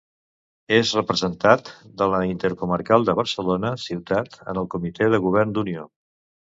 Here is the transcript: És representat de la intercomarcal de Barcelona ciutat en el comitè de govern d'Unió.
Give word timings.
És 0.77 0.93
representat 0.99 1.69
de 2.01 2.09
la 2.15 2.23
intercomarcal 2.31 3.07
de 3.11 3.17
Barcelona 3.23 3.75
ciutat 3.87 4.43
en 4.49 4.65
el 4.65 4.71
comitè 4.77 5.15
de 5.17 5.25
govern 5.31 5.57
d'Unió. 5.59 5.91